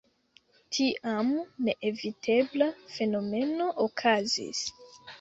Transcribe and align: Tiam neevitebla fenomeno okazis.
Tiam 0.77 1.29
neevitebla 1.67 2.71
fenomeno 2.97 3.71
okazis. 3.89 4.69